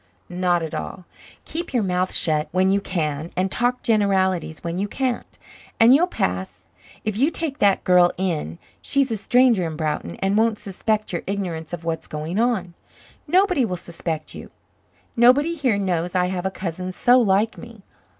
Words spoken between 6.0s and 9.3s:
pass. If you take that girl in she's a